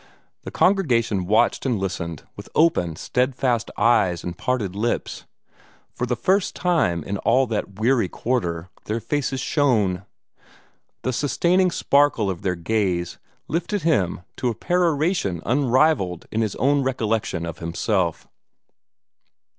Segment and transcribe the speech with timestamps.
[0.41, 5.25] The congregation watched and listened with open, steadfast eyes and parted lips.
[5.93, 10.03] For the first time in all that weary quarter, their faces shone.
[11.03, 16.81] The sustaining sparkle of their gaze lifted him to a peroration unrivalled in his own
[16.81, 18.27] recollection of himself.